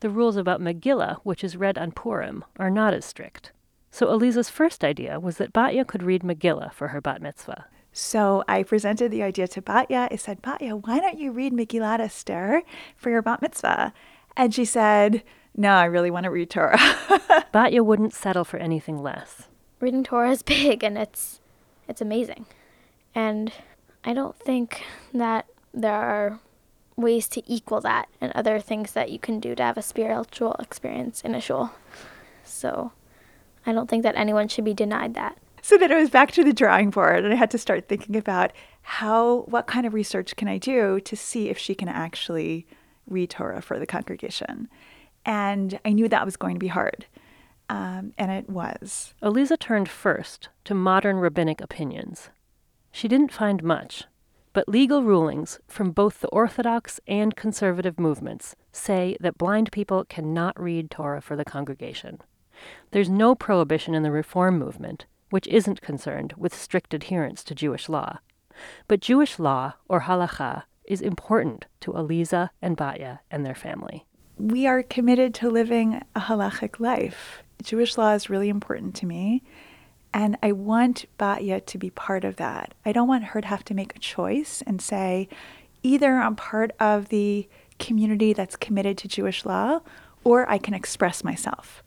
The 0.00 0.10
rules 0.10 0.36
about 0.36 0.60
Megillah, 0.60 1.18
which 1.24 1.42
is 1.42 1.56
read 1.56 1.76
on 1.76 1.92
Purim, 1.92 2.44
are 2.58 2.70
not 2.70 2.94
as 2.94 3.04
strict. 3.04 3.52
So 3.90 4.06
Aliza's 4.06 4.50
first 4.50 4.84
idea 4.84 5.18
was 5.18 5.38
that 5.38 5.52
Batya 5.52 5.86
could 5.86 6.02
read 6.02 6.22
Megillah 6.22 6.72
for 6.72 6.88
her 6.88 7.00
bat 7.00 7.20
mitzvah. 7.20 7.66
So 7.92 8.44
I 8.46 8.62
presented 8.62 9.10
the 9.10 9.22
idea 9.22 9.48
to 9.48 9.62
Batya. 9.62 10.08
I 10.10 10.16
said, 10.16 10.42
Batya, 10.42 10.86
why 10.86 11.00
don't 11.00 11.18
you 11.18 11.32
read 11.32 11.52
Megillat 11.52 12.00
Esther 12.00 12.62
for 12.96 13.10
your 13.10 13.22
bat 13.22 13.42
mitzvah? 13.42 13.92
And 14.36 14.54
she 14.54 14.64
said, 14.64 15.24
No, 15.56 15.70
I 15.70 15.84
really 15.84 16.10
want 16.10 16.24
to 16.24 16.30
read 16.30 16.50
Torah. 16.50 16.78
Batya 17.52 17.84
wouldn't 17.84 18.14
settle 18.14 18.44
for 18.44 18.58
anything 18.58 19.02
less. 19.02 19.48
Reading 19.80 20.04
Torah 20.04 20.30
is 20.30 20.42
big 20.44 20.84
and 20.84 20.96
it's 20.96 21.40
it's 21.88 22.00
amazing. 22.00 22.46
And 23.14 23.52
I 24.04 24.12
don't 24.12 24.36
think 24.36 24.84
that 25.12 25.46
there 25.72 25.92
are 25.92 26.40
ways 26.96 27.28
to 27.28 27.42
equal 27.52 27.80
that 27.80 28.08
and 28.20 28.32
other 28.32 28.60
things 28.60 28.92
that 28.92 29.10
you 29.10 29.18
can 29.18 29.40
do 29.40 29.54
to 29.54 29.62
have 29.62 29.78
a 29.78 29.82
spiritual 29.82 30.54
experience 30.58 31.22
in 31.22 31.34
a 31.34 31.40
shul. 31.40 31.72
So 32.44 32.92
I 33.64 33.72
don't 33.72 33.88
think 33.88 34.02
that 34.02 34.16
anyone 34.16 34.48
should 34.48 34.64
be 34.64 34.74
denied 34.74 35.14
that. 35.14 35.38
So 35.68 35.76
then 35.76 35.92
I 35.92 35.96
was 35.96 36.08
back 36.08 36.30
to 36.30 36.42
the 36.42 36.54
drawing 36.54 36.88
board 36.88 37.26
and 37.26 37.30
I 37.34 37.36
had 37.36 37.50
to 37.50 37.58
start 37.58 37.88
thinking 37.88 38.16
about 38.16 38.52
how, 38.80 39.40
what 39.48 39.66
kind 39.66 39.84
of 39.84 39.92
research 39.92 40.34
can 40.34 40.48
I 40.48 40.56
do 40.56 40.98
to 41.00 41.14
see 41.14 41.50
if 41.50 41.58
she 41.58 41.74
can 41.74 41.88
actually 41.88 42.66
read 43.06 43.28
Torah 43.28 43.60
for 43.60 43.78
the 43.78 43.84
congregation. 43.84 44.70
And 45.26 45.78
I 45.84 45.92
knew 45.92 46.08
that 46.08 46.24
was 46.24 46.38
going 46.38 46.54
to 46.54 46.58
be 46.58 46.68
hard. 46.68 47.04
Um, 47.68 48.14
and 48.16 48.30
it 48.30 48.48
was. 48.48 49.12
Aliza 49.22 49.58
turned 49.58 49.90
first 49.90 50.48
to 50.64 50.72
modern 50.72 51.18
rabbinic 51.18 51.60
opinions. 51.60 52.30
She 52.90 53.06
didn't 53.06 53.30
find 53.30 53.62
much, 53.62 54.04
but 54.54 54.70
legal 54.70 55.02
rulings 55.02 55.60
from 55.68 55.90
both 55.90 56.22
the 56.22 56.28
Orthodox 56.28 56.98
and 57.06 57.36
conservative 57.36 58.00
movements 58.00 58.56
say 58.72 59.18
that 59.20 59.36
blind 59.36 59.70
people 59.70 60.06
cannot 60.06 60.58
read 60.58 60.90
Torah 60.90 61.20
for 61.20 61.36
the 61.36 61.44
congregation. 61.44 62.22
There's 62.92 63.10
no 63.10 63.34
prohibition 63.34 63.94
in 63.94 64.02
the 64.02 64.10
Reform 64.10 64.58
movement, 64.58 65.04
which 65.30 65.46
isn't 65.48 65.82
concerned 65.82 66.34
with 66.36 66.54
strict 66.54 66.94
adherence 66.94 67.44
to 67.44 67.54
Jewish 67.54 67.88
law. 67.88 68.18
But 68.86 69.00
Jewish 69.00 69.38
law, 69.38 69.74
or 69.88 70.02
halacha, 70.02 70.64
is 70.84 71.00
important 71.00 71.66
to 71.80 71.92
Aliza 71.92 72.50
and 72.62 72.76
Batya 72.76 73.20
and 73.30 73.44
their 73.44 73.54
family. 73.54 74.06
We 74.38 74.66
are 74.66 74.82
committed 74.82 75.34
to 75.34 75.50
living 75.50 76.02
a 76.14 76.20
halachic 76.20 76.80
life. 76.80 77.42
Jewish 77.62 77.98
law 77.98 78.14
is 78.14 78.30
really 78.30 78.48
important 78.48 78.94
to 78.96 79.06
me, 79.06 79.42
and 80.14 80.38
I 80.42 80.52
want 80.52 81.04
Batya 81.18 81.66
to 81.66 81.78
be 81.78 81.90
part 81.90 82.24
of 82.24 82.36
that. 82.36 82.74
I 82.86 82.92
don't 82.92 83.08
want 83.08 83.24
her 83.24 83.40
to 83.40 83.46
have 83.46 83.64
to 83.64 83.74
make 83.74 83.94
a 83.96 84.00
choice 84.00 84.62
and 84.66 84.80
say, 84.80 85.28
either 85.82 86.14
I'm 86.14 86.36
part 86.36 86.72
of 86.80 87.08
the 87.08 87.48
community 87.78 88.32
that's 88.32 88.56
committed 88.56 88.96
to 88.98 89.08
Jewish 89.08 89.44
law, 89.44 89.80
or 90.24 90.48
I 90.48 90.58
can 90.58 90.74
express 90.74 91.22
myself. 91.22 91.82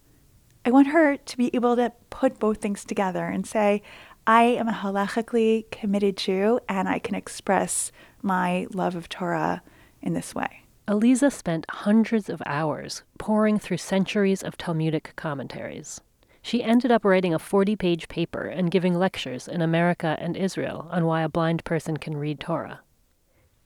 I 0.64 0.70
want 0.70 0.88
her 0.88 1.18
to 1.18 1.38
be 1.38 1.54
able 1.56 1.76
to 1.76 1.92
put 2.12 2.40
both 2.40 2.58
things 2.58 2.86
together 2.86 3.26
and 3.26 3.48
say, 3.48 3.82
I 4.28 4.44
am 4.44 4.68
a 4.68 4.74
halachically 4.74 5.70
committed 5.72 6.18
Jew 6.18 6.60
and 6.70 6.88
I 6.88 7.00
can 7.00 7.16
express 7.16 7.92
my 8.22 8.68
love 8.72 8.96
of 8.96 9.10
Torah 9.10 9.64
in 10.02 10.14
this 10.14 10.36
way. 10.36 10.66
Aliza 10.88 11.32
spent 11.32 11.66
hundreds 11.70 12.30
of 12.30 12.44
hours 12.46 13.04
poring 13.18 13.58
through 13.58 13.78
centuries 13.78 14.44
of 14.44 14.58
Talmudic 14.58 15.14
commentaries. 15.16 16.02
She 16.44 16.64
ended 16.64 16.92
up 16.92 17.06
writing 17.06 17.34
a 17.34 17.40
40 17.40 17.76
page 17.76 18.08
paper 18.08 18.44
and 18.44 18.70
giving 18.70 18.94
lectures 18.94 19.48
in 19.48 19.62
America 19.62 20.16
and 20.20 20.38
Israel 20.38 20.88
on 20.92 21.06
why 21.06 21.22
a 21.22 21.30
blind 21.30 21.64
person 21.64 21.98
can 21.98 22.18
read 22.18 22.40
Torah. 22.40 22.82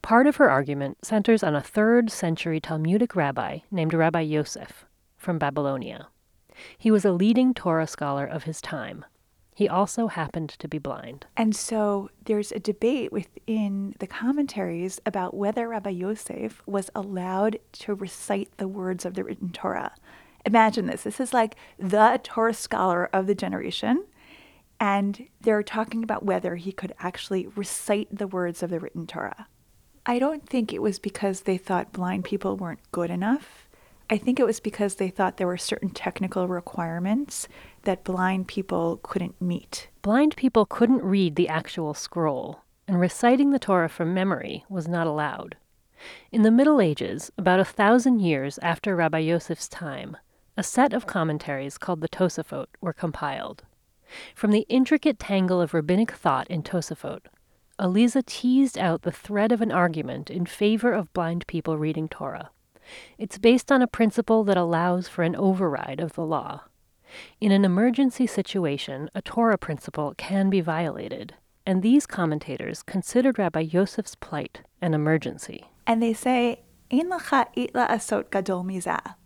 Part 0.00 0.26
of 0.26 0.36
her 0.36 0.48
argument 0.48 1.04
centers 1.04 1.42
on 1.42 1.54
a 1.54 1.60
third 1.60 2.10
century 2.10 2.60
Talmudic 2.60 3.16
rabbi 3.16 3.58
named 3.70 3.92
Rabbi 3.92 4.20
Yosef 4.20 4.86
from 5.16 5.38
Babylonia. 5.38 6.08
He 6.76 6.90
was 6.90 7.04
a 7.04 7.12
leading 7.12 7.54
Torah 7.54 7.86
scholar 7.86 8.26
of 8.26 8.44
his 8.44 8.60
time. 8.60 9.04
He 9.54 9.68
also 9.68 10.08
happened 10.08 10.50
to 10.50 10.68
be 10.68 10.78
blind. 10.78 11.24
And 11.34 11.56
so 11.56 12.10
there's 12.26 12.52
a 12.52 12.58
debate 12.58 13.10
within 13.10 13.94
the 14.00 14.06
commentaries 14.06 15.00
about 15.06 15.32
whether 15.32 15.68
Rabbi 15.68 15.90
Yosef 15.90 16.62
was 16.66 16.90
allowed 16.94 17.58
to 17.72 17.94
recite 17.94 18.50
the 18.58 18.68
words 18.68 19.06
of 19.06 19.14
the 19.14 19.24
written 19.24 19.52
Torah. 19.52 19.94
Imagine 20.44 20.86
this. 20.86 21.04
This 21.04 21.20
is 21.20 21.32
like 21.32 21.56
the 21.78 22.20
Torah 22.22 22.52
scholar 22.52 23.08
of 23.14 23.26
the 23.26 23.34
generation. 23.34 24.04
And 24.78 25.26
they're 25.40 25.62
talking 25.62 26.04
about 26.04 26.22
whether 26.22 26.56
he 26.56 26.70
could 26.70 26.92
actually 26.98 27.46
recite 27.56 28.08
the 28.14 28.26
words 28.26 28.62
of 28.62 28.68
the 28.68 28.78
written 28.78 29.06
Torah. 29.06 29.46
I 30.04 30.18
don't 30.18 30.46
think 30.46 30.72
it 30.72 30.82
was 30.82 30.98
because 30.98 31.40
they 31.40 31.56
thought 31.56 31.92
blind 31.92 32.24
people 32.24 32.56
weren't 32.56 32.92
good 32.92 33.10
enough. 33.10 33.65
I 34.08 34.18
think 34.18 34.38
it 34.38 34.46
was 34.46 34.60
because 34.60 34.94
they 34.94 35.08
thought 35.08 35.36
there 35.36 35.48
were 35.48 35.56
certain 35.56 35.90
technical 35.90 36.46
requirements 36.46 37.48
that 37.82 38.04
blind 38.04 38.46
people 38.46 39.00
couldn't 39.02 39.40
meet. 39.40 39.88
Blind 40.02 40.36
people 40.36 40.64
couldn't 40.64 41.02
read 41.02 41.34
the 41.34 41.48
actual 41.48 41.92
scroll, 41.92 42.60
and 42.86 43.00
reciting 43.00 43.50
the 43.50 43.58
Torah 43.58 43.88
from 43.88 44.14
memory 44.14 44.64
was 44.68 44.86
not 44.86 45.08
allowed. 45.08 45.56
In 46.30 46.42
the 46.42 46.52
Middle 46.52 46.80
Ages, 46.80 47.32
about 47.36 47.58
a 47.58 47.64
thousand 47.64 48.20
years 48.20 48.58
after 48.62 48.94
Rabbi 48.94 49.18
Yosef's 49.18 49.68
time, 49.68 50.16
a 50.56 50.62
set 50.62 50.92
of 50.92 51.06
commentaries 51.06 51.76
called 51.76 52.00
the 52.00 52.08
Tosafot 52.08 52.66
were 52.80 52.92
compiled. 52.92 53.64
From 54.36 54.52
the 54.52 54.66
intricate 54.68 55.18
tangle 55.18 55.60
of 55.60 55.74
rabbinic 55.74 56.12
thought 56.12 56.46
in 56.48 56.62
Tosafot, 56.62 57.22
Aliza 57.80 58.24
teased 58.24 58.78
out 58.78 59.02
the 59.02 59.10
thread 59.10 59.50
of 59.50 59.60
an 59.60 59.72
argument 59.72 60.30
in 60.30 60.46
favor 60.46 60.92
of 60.92 61.12
blind 61.12 61.46
people 61.48 61.76
reading 61.76 62.08
Torah. 62.08 62.50
It's 63.18 63.38
based 63.38 63.72
on 63.72 63.82
a 63.82 63.86
principle 63.86 64.44
that 64.44 64.56
allows 64.56 65.08
for 65.08 65.22
an 65.22 65.36
override 65.36 66.00
of 66.00 66.14
the 66.14 66.24
law. 66.24 66.62
In 67.40 67.52
an 67.52 67.64
emergency 67.64 68.26
situation, 68.26 69.10
a 69.14 69.22
Torah 69.22 69.58
principle 69.58 70.14
can 70.16 70.50
be 70.50 70.60
violated, 70.60 71.34
and 71.64 71.82
these 71.82 72.06
commentators 72.06 72.82
considered 72.82 73.38
Rabbi 73.38 73.60
Yosef's 73.60 74.14
plight 74.14 74.62
an 74.80 74.94
emergency. 74.94 75.64
And 75.86 76.02
they 76.02 76.12
say, 76.12 76.62
asot 76.90 78.30
gadol 78.30 78.64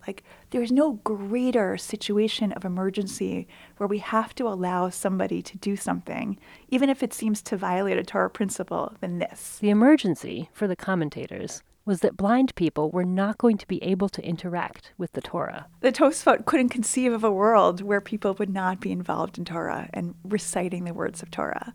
Like, 0.07 0.25
there's 0.51 0.73
no 0.73 0.93
greater 1.05 1.77
situation 1.77 2.53
of 2.53 2.65
emergency 2.65 3.47
where 3.77 3.87
we 3.87 3.99
have 3.99 4.35
to 4.37 4.49
allow 4.49 4.89
somebody 4.89 5.43
to 5.43 5.59
do 5.59 5.77
something, 5.77 6.39
even 6.69 6.89
if 6.89 7.03
it 7.03 7.13
seems 7.13 7.43
to 7.43 7.57
violate 7.57 7.99
a 7.99 8.05
Torah 8.05 8.31
principle, 8.31 8.95
than 9.01 9.19
this. 9.19 9.59
The 9.61 9.71
emergency, 9.71 10.49
for 10.53 10.67
the 10.67 10.77
commentators, 10.77 11.63
was 11.85 12.01
that 12.01 12.17
blind 12.17 12.55
people 12.55 12.91
were 12.91 13.05
not 13.05 13.39
going 13.39 13.59
to 13.59 13.67
be 13.67 13.83
able 13.83 14.09
to 14.09 14.25
interact 14.25 14.93
with 14.99 15.13
the 15.13 15.21
Torah. 15.21 15.67
The 15.81 15.93
Tosfot 15.93 16.45
couldn't 16.45 16.69
conceive 16.69 17.13
of 17.13 17.25
a 17.25 17.31
world 17.31 17.83
where 17.83 18.01
people 18.01 18.35
would 18.35 18.51
not 18.51 18.81
be 18.81 18.93
involved 18.93 19.39
in 19.39 19.45
Torah 19.45 19.89
and 19.93 20.15
reciting 20.25 20.85
the 20.85 20.95
words 20.95 21.23
of 21.23 21.31
Torah. 21.31 21.75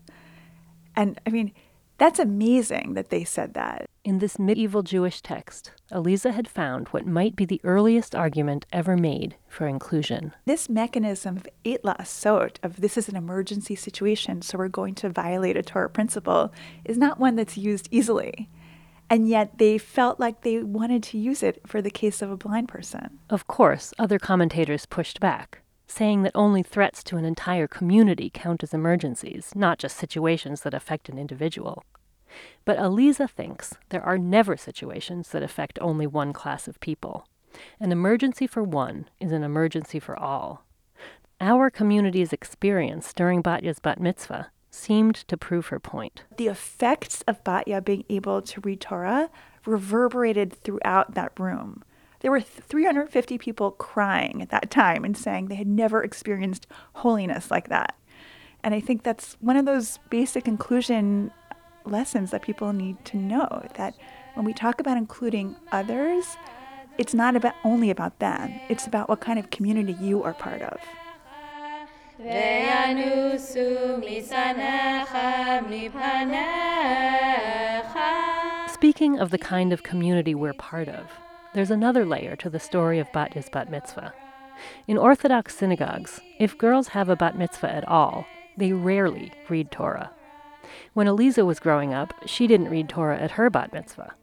And 0.94 1.20
I 1.26 1.30
mean, 1.30 1.52
that's 1.98 2.18
amazing 2.18 2.92
that 2.94 3.08
they 3.08 3.24
said 3.24 3.54
that. 3.54 3.88
In 4.04 4.18
this 4.18 4.38
medieval 4.38 4.82
Jewish 4.82 5.22
text, 5.22 5.72
Aliza 5.90 6.32
had 6.32 6.46
found 6.46 6.88
what 6.88 7.06
might 7.06 7.34
be 7.34 7.46
the 7.46 7.60
earliest 7.64 8.14
argument 8.14 8.66
ever 8.70 8.96
made 8.96 9.36
for 9.48 9.66
inclusion. 9.66 10.34
This 10.44 10.68
mechanism 10.68 11.38
of 11.38 11.48
eight 11.64 11.82
asot, 11.82 12.58
of 12.62 12.82
this 12.82 12.98
is 12.98 13.08
an 13.08 13.16
emergency 13.16 13.74
situation, 13.74 14.42
so 14.42 14.58
we're 14.58 14.68
going 14.68 14.94
to 14.96 15.08
violate 15.08 15.56
a 15.56 15.62
Torah 15.62 15.88
principle, 15.88 16.52
is 16.84 16.98
not 16.98 17.18
one 17.18 17.34
that's 17.34 17.56
used 17.56 17.88
easily 17.90 18.48
and 19.08 19.28
yet 19.28 19.58
they 19.58 19.78
felt 19.78 20.18
like 20.18 20.42
they 20.42 20.62
wanted 20.62 21.02
to 21.04 21.18
use 21.18 21.42
it 21.42 21.60
for 21.66 21.80
the 21.80 21.90
case 21.90 22.22
of 22.22 22.30
a 22.30 22.36
blind 22.36 22.68
person. 22.68 23.18
Of 23.30 23.46
course, 23.46 23.94
other 23.98 24.18
commentators 24.18 24.86
pushed 24.86 25.20
back, 25.20 25.62
saying 25.86 26.22
that 26.22 26.32
only 26.34 26.62
threats 26.62 27.04
to 27.04 27.16
an 27.16 27.24
entire 27.24 27.68
community 27.68 28.30
count 28.32 28.62
as 28.62 28.74
emergencies, 28.74 29.52
not 29.54 29.78
just 29.78 29.96
situations 29.96 30.62
that 30.62 30.74
affect 30.74 31.08
an 31.08 31.18
individual. 31.18 31.84
But 32.64 32.78
Aliza 32.78 33.30
thinks 33.30 33.74
there 33.90 34.02
are 34.02 34.18
never 34.18 34.56
situations 34.56 35.30
that 35.30 35.42
affect 35.42 35.78
only 35.80 36.06
one 36.06 36.32
class 36.32 36.66
of 36.68 36.80
people. 36.80 37.26
An 37.80 37.92
emergency 37.92 38.46
for 38.46 38.62
one 38.62 39.08
is 39.20 39.32
an 39.32 39.42
emergency 39.42 40.00
for 40.00 40.18
all. 40.18 40.64
Our 41.40 41.70
community's 41.70 42.32
experience 42.32 43.12
during 43.12 43.42
Batya's 43.42 43.78
bat 43.78 44.00
mitzvah 44.00 44.50
seemed 44.76 45.16
to 45.28 45.36
prove 45.36 45.68
her 45.68 45.80
point. 45.80 46.22
The 46.36 46.48
effects 46.48 47.22
of 47.26 47.42
Batya 47.42 47.84
being 47.84 48.04
able 48.08 48.42
to 48.42 48.60
read 48.60 48.80
Torah 48.80 49.30
reverberated 49.64 50.52
throughout 50.52 51.14
that 51.14 51.38
room. 51.38 51.82
There 52.20 52.30
were 52.30 52.40
350 52.40 53.38
people 53.38 53.72
crying 53.72 54.42
at 54.42 54.50
that 54.50 54.70
time 54.70 55.04
and 55.04 55.16
saying 55.16 55.46
they 55.46 55.56
had 55.56 55.66
never 55.66 56.02
experienced 56.02 56.66
holiness 56.94 57.50
like 57.50 57.68
that. 57.68 57.96
And 58.62 58.74
I 58.74 58.80
think 58.80 59.02
that's 59.02 59.36
one 59.40 59.56
of 59.56 59.64
those 59.64 59.98
basic 60.10 60.48
inclusion 60.48 61.30
lessons 61.84 62.30
that 62.30 62.42
people 62.42 62.72
need 62.72 63.04
to 63.06 63.16
know 63.16 63.66
that 63.76 63.94
when 64.34 64.44
we 64.44 64.52
talk 64.52 64.80
about 64.80 64.96
including 64.96 65.56
others, 65.72 66.36
it's 66.98 67.14
not 67.14 67.36
about 67.36 67.54
only 67.64 67.90
about 67.90 68.18
them. 68.18 68.52
It's 68.68 68.86
about 68.86 69.08
what 69.08 69.20
kind 69.20 69.38
of 69.38 69.50
community 69.50 69.96
you 70.00 70.22
are 70.22 70.34
part 70.34 70.62
of. 70.62 70.78
Speaking 78.72 79.18
of 79.18 79.30
the 79.30 79.38
kind 79.38 79.70
of 79.70 79.82
community 79.82 80.34
we're 80.34 80.54
part 80.54 80.88
of, 80.88 81.10
there's 81.52 81.70
another 81.70 82.06
layer 82.06 82.34
to 82.36 82.48
the 82.48 82.58
story 82.58 82.98
of 82.98 83.12
bat 83.12 83.34
mitzvah. 83.70 84.14
In 84.88 84.96
Orthodox 84.96 85.54
synagogues, 85.56 86.20
if 86.38 86.56
girls 86.56 86.88
have 86.88 87.10
a 87.10 87.16
bat 87.16 87.36
mitzvah 87.36 87.70
at 87.70 87.86
all, 87.86 88.24
they 88.56 88.72
rarely 88.72 89.30
read 89.50 89.70
Torah. 89.70 90.10
When 90.94 91.06
Aliza 91.06 91.44
was 91.44 91.60
growing 91.60 91.92
up, 91.92 92.14
she 92.24 92.46
didn't 92.46 92.70
read 92.70 92.88
Torah 92.88 93.18
at 93.18 93.32
her 93.32 93.50
bat 93.50 93.74
mitzvah. 93.74 94.14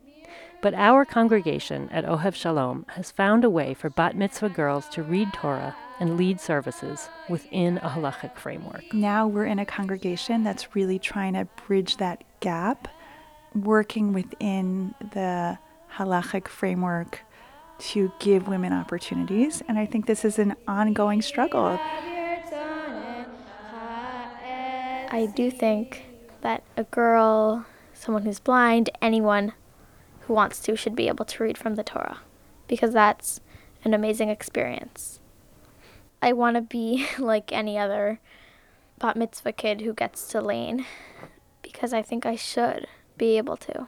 But 0.63 0.73
our 0.73 1.05
congregation 1.05 1.89
at 1.91 2.05
Ohev 2.05 2.33
Shalom 2.33 2.88
has 2.95 3.12
found 3.12 3.43
a 3.43 3.51
way 3.51 3.75
for 3.75 3.91
bat 3.91 4.15
mitzvah 4.15 4.50
girls 4.50 4.89
to 4.89 5.03
read 5.03 5.31
Torah 5.31 5.75
and 6.00 6.17
lead 6.17 6.39
services 6.39 7.09
within 7.29 7.77
a 7.77 7.89
halachic 7.89 8.35
framework. 8.35 8.83
Now 8.93 9.27
we're 9.27 9.45
in 9.45 9.59
a 9.59 9.65
congregation 9.65 10.43
that's 10.43 10.75
really 10.75 11.00
trying 11.00 11.33
to 11.33 11.47
bridge 11.67 11.97
that 11.97 12.23
gap, 12.39 12.88
working 13.55 14.13
within 14.13 14.95
the 15.13 15.57
halachic 15.95 16.47
framework 16.47 17.19
to 17.79 18.12
give 18.19 18.47
women 18.47 18.73
opportunities. 18.73 19.62
And 19.67 19.77
I 19.77 19.85
think 19.85 20.05
this 20.05 20.25
is 20.25 20.39
an 20.39 20.55
ongoing 20.67 21.21
struggle. 21.21 21.79
I 25.12 25.27
do 25.35 25.51
think 25.51 26.05
that 26.41 26.63
a 26.75 26.83
girl, 26.85 27.65
someone 27.93 28.23
who's 28.23 28.39
blind, 28.39 28.89
anyone 29.01 29.53
who 30.21 30.33
wants 30.33 30.59
to 30.62 30.75
should 30.75 30.95
be 30.95 31.07
able 31.07 31.25
to 31.25 31.43
read 31.43 31.57
from 31.57 31.75
the 31.75 31.83
Torah 31.83 32.19
because 32.67 32.93
that's 32.93 33.39
an 33.83 33.93
amazing 33.93 34.29
experience. 34.29 35.19
I 36.24 36.32
want 36.32 36.56
to 36.56 36.62
be 36.62 37.06
like 37.20 37.51
any 37.51 37.77
other 37.77 38.22
bat 38.98 39.18
mitzvah 39.18 39.51
kid 39.51 39.82
who 39.82 39.94
gets 39.94 40.25
to 40.30 40.39
lane 40.39 40.86
because 41.62 41.92
I 41.92 42.01
think 42.01 42.25
I 42.25 42.38
should 42.38 42.88
be 43.18 43.38
able 43.38 43.58
to. 43.58 43.88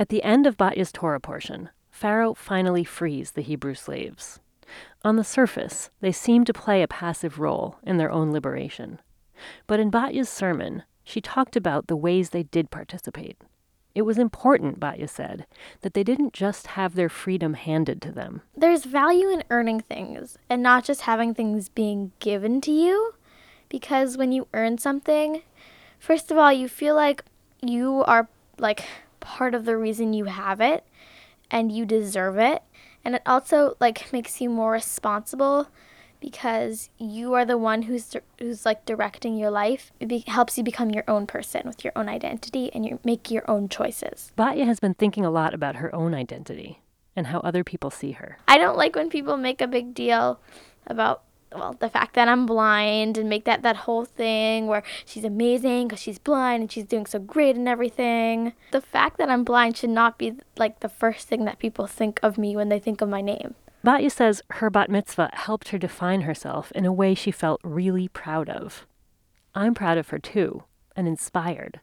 At 0.00 0.08
the 0.08 0.22
end 0.22 0.46
of 0.46 0.56
Batya's 0.56 0.92
Torah 0.92 1.20
portion, 1.20 1.70
Pharaoh 1.90 2.34
finally 2.34 2.84
frees 2.84 3.32
the 3.32 3.42
Hebrew 3.42 3.74
slaves. 3.74 4.40
On 5.04 5.16
the 5.16 5.24
surface, 5.24 5.90
they 6.00 6.12
seem 6.12 6.44
to 6.44 6.52
play 6.52 6.82
a 6.82 6.88
passive 6.88 7.38
role 7.38 7.78
in 7.84 7.96
their 7.96 8.10
own 8.10 8.32
liberation. 8.32 9.00
But 9.68 9.80
in 9.80 9.90
Batya's 9.90 10.28
sermon, 10.28 10.82
she 11.04 11.20
talked 11.20 11.54
about 11.56 11.86
the 11.86 11.96
ways 11.96 12.30
they 12.30 12.44
did 12.44 12.70
participate. 12.70 13.38
It 13.98 14.06
was 14.06 14.16
important, 14.16 14.78
Batya 14.78 15.08
said, 15.08 15.44
that 15.80 15.92
they 15.92 16.04
didn't 16.04 16.32
just 16.32 16.68
have 16.68 16.94
their 16.94 17.08
freedom 17.08 17.54
handed 17.54 18.00
to 18.02 18.12
them. 18.12 18.42
There's 18.56 18.84
value 18.84 19.28
in 19.28 19.42
earning 19.50 19.80
things 19.80 20.38
and 20.48 20.62
not 20.62 20.84
just 20.84 21.00
having 21.00 21.34
things 21.34 21.68
being 21.68 22.12
given 22.20 22.60
to 22.60 22.70
you. 22.70 23.14
Because 23.68 24.16
when 24.16 24.30
you 24.30 24.46
earn 24.54 24.78
something, 24.78 25.42
first 25.98 26.30
of 26.30 26.38
all, 26.38 26.52
you 26.52 26.68
feel 26.68 26.94
like 26.94 27.24
you 27.60 28.04
are 28.04 28.28
like 28.56 28.84
part 29.18 29.52
of 29.52 29.64
the 29.64 29.76
reason 29.76 30.12
you 30.12 30.26
have 30.26 30.60
it 30.60 30.84
and 31.50 31.72
you 31.72 31.84
deserve 31.84 32.38
it. 32.38 32.62
And 33.04 33.16
it 33.16 33.22
also 33.26 33.76
like 33.80 34.12
makes 34.12 34.40
you 34.40 34.48
more 34.48 34.70
responsible 34.70 35.66
because 36.20 36.90
you 36.98 37.34
are 37.34 37.44
the 37.44 37.58
one 37.58 37.82
who's 37.82 38.14
who's 38.38 38.64
like 38.64 38.84
directing 38.84 39.36
your 39.36 39.50
life. 39.50 39.92
It 40.00 40.08
be- 40.08 40.24
helps 40.26 40.58
you 40.58 40.64
become 40.64 40.90
your 40.90 41.04
own 41.08 41.26
person 41.26 41.62
with 41.64 41.84
your 41.84 41.92
own 41.96 42.08
identity 42.08 42.70
and 42.74 42.84
you 42.84 42.98
make 43.04 43.30
your 43.30 43.48
own 43.50 43.68
choices. 43.68 44.32
Batya 44.36 44.66
has 44.66 44.80
been 44.80 44.94
thinking 44.94 45.24
a 45.24 45.30
lot 45.30 45.54
about 45.54 45.76
her 45.76 45.94
own 45.94 46.14
identity 46.14 46.80
and 47.16 47.28
how 47.28 47.40
other 47.40 47.64
people 47.64 47.90
see 47.90 48.12
her. 48.12 48.38
I 48.46 48.58
don't 48.58 48.76
like 48.76 48.94
when 48.94 49.10
people 49.10 49.36
make 49.36 49.60
a 49.60 49.66
big 49.66 49.94
deal 49.94 50.40
about 50.86 51.22
well 51.54 51.76
the 51.80 51.88
fact 51.88 52.14
that 52.14 52.28
I'm 52.28 52.46
blind 52.46 53.16
and 53.16 53.28
make 53.28 53.44
that 53.44 53.62
that 53.62 53.76
whole 53.76 54.04
thing 54.04 54.66
where 54.66 54.82
she's 55.04 55.24
amazing 55.24 55.88
because 55.88 56.00
she's 56.00 56.18
blind 56.18 56.62
and 56.62 56.72
she's 56.72 56.84
doing 56.84 57.06
so 57.06 57.18
great 57.18 57.56
and 57.56 57.68
everything. 57.68 58.52
The 58.70 58.80
fact 58.80 59.18
that 59.18 59.30
I'm 59.30 59.44
blind 59.44 59.76
should 59.76 59.90
not 59.90 60.18
be 60.18 60.34
like 60.56 60.80
the 60.80 60.88
first 60.88 61.28
thing 61.28 61.44
that 61.44 61.58
people 61.58 61.86
think 61.86 62.20
of 62.22 62.38
me 62.38 62.54
when 62.54 62.68
they 62.68 62.78
think 62.78 63.00
of 63.00 63.08
my 63.08 63.20
name. 63.20 63.54
Batya 63.88 64.12
says 64.12 64.42
her 64.50 64.68
bat 64.68 64.90
mitzvah 64.90 65.30
helped 65.32 65.70
her 65.70 65.78
define 65.78 66.20
herself 66.20 66.70
in 66.72 66.84
a 66.84 66.92
way 66.92 67.14
she 67.14 67.30
felt 67.30 67.58
really 67.64 68.06
proud 68.06 68.50
of. 68.50 68.86
I'm 69.54 69.72
proud 69.72 69.96
of 69.96 70.10
her 70.10 70.18
too, 70.18 70.64
and 70.94 71.08
inspired. 71.08 71.80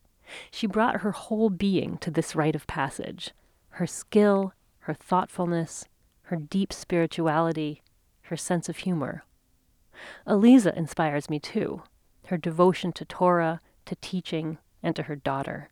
She 0.51 0.67
brought 0.67 1.01
her 1.01 1.13
whole 1.13 1.49
being 1.49 1.97
to 1.97 2.11
this 2.11 2.35
rite 2.35 2.53
of 2.53 2.67
passage 2.67 3.31
her 3.69 3.87
skill, 3.87 4.53
her 4.81 4.93
thoughtfulness, 4.93 5.85
her 6.25 6.35
deep 6.35 6.71
spirituality, 6.71 7.81
her 8.25 8.37
sense 8.37 8.69
of 8.69 8.77
humor. 8.77 9.23
Aliza 10.27 10.77
inspires 10.77 11.27
me 11.27 11.39
too, 11.39 11.81
her 12.27 12.37
devotion 12.37 12.93
to 12.93 13.05
Torah, 13.05 13.61
to 13.85 13.95
teaching, 13.95 14.59
and 14.83 14.95
to 14.95 15.03
her 15.03 15.15
daughter. 15.15 15.69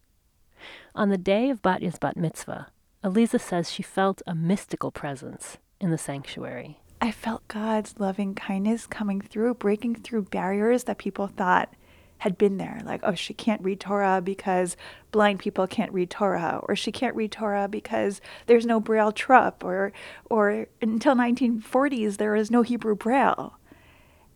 On 0.95 1.09
the 1.09 1.17
day 1.19 1.51
of 1.51 1.61
Batya's 1.61 1.99
bat 1.99 2.17
mitzvah, 2.17 2.69
Aliza 3.03 3.39
says 3.39 3.69
she 3.69 3.83
felt 3.83 4.23
a 4.25 4.33
mystical 4.33 4.89
presence 4.89 5.59
in 5.83 5.91
the 5.91 5.97
sanctuary. 5.97 6.79
I 7.01 7.11
felt 7.11 7.47
God's 7.49 7.95
loving 7.99 8.33
kindness 8.33 8.87
coming 8.87 9.19
through, 9.19 9.55
breaking 9.55 9.95
through 9.95 10.23
barriers 10.23 10.85
that 10.85 10.97
people 10.97 11.27
thought 11.27 11.73
had 12.19 12.37
been 12.37 12.55
there. 12.55 12.79
Like, 12.85 13.01
oh, 13.03 13.15
she 13.15 13.33
can't 13.33 13.61
read 13.61 13.81
Torah 13.81 14.21
because 14.23 14.77
blind 15.11 15.39
people 15.39 15.67
can't 15.67 15.91
read 15.91 16.09
Torah, 16.09 16.61
or 16.63 16.77
she 16.77 16.93
can't 16.93 17.17
read 17.17 17.33
Torah 17.33 17.67
because 17.67 18.21
there's 18.45 18.65
no 18.65 18.79
Braille 18.79 19.11
trup, 19.11 19.61
or, 19.65 19.91
or 20.29 20.67
until 20.81 21.15
1940s 21.15 22.15
there 22.15 22.31
was 22.31 22.49
no 22.49 22.61
Hebrew 22.61 22.95
Braille. 22.95 23.57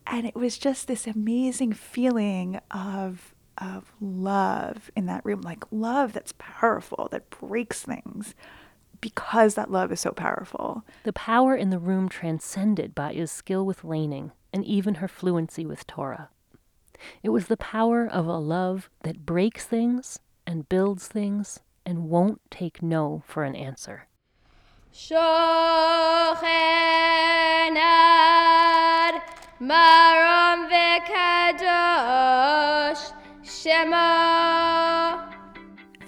And 0.05 0.25
it 0.27 0.35
was 0.35 0.57
just 0.57 0.87
this 0.87 1.07
amazing 1.07 1.71
feeling 1.73 2.59
of 2.71 3.33
of 3.59 3.91
love 3.99 4.91
in 4.95 5.07
that 5.07 5.25
room, 5.25 5.41
like 5.41 5.63
love 5.71 6.13
that's 6.13 6.33
powerful, 6.37 7.07
that 7.11 7.29
breaks 7.31 7.81
things 7.81 8.35
because 9.01 9.55
that 9.55 9.71
love 9.71 9.91
is 9.91 9.99
so 9.99 10.11
powerful. 10.11 10.83
The 11.03 11.13
power 11.13 11.55
in 11.55 11.69
the 11.69 11.79
room 11.79 12.09
transcended 12.09 12.95
Batya's 12.95 13.31
skill 13.31 13.65
with 13.65 13.83
laning 13.83 14.31
and 14.53 14.65
even 14.65 14.95
her 14.95 15.07
fluency 15.07 15.65
with 15.65 15.85
Torah. 15.87 16.29
It 17.21 17.29
was 17.29 17.47
the 17.47 17.57
power 17.57 18.07
of 18.07 18.25
a 18.25 18.37
love 18.37 18.89
that 19.03 19.25
breaks 19.25 19.65
things 19.65 20.19
and 20.45 20.67
builds 20.69 21.07
things 21.07 21.59
and 21.85 22.09
won't 22.09 22.41
take 22.49 22.81
no 22.81 23.23
for 23.25 23.43
an 23.43 23.55
answer. 23.55 24.07
maram 29.59 30.69
vekadosh 30.69 31.57
shema 33.43 35.26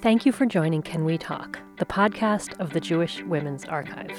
Thank 0.02 0.26
you 0.26 0.32
for 0.32 0.46
joining 0.46 0.82
Can 0.82 1.04
We 1.04 1.18
Talk, 1.18 1.60
the 1.78 1.86
podcast 1.86 2.58
of 2.62 2.72
the 2.72 2.80
Jewish 2.80 3.22
Women's 3.24 3.66
Archive. 3.66 4.18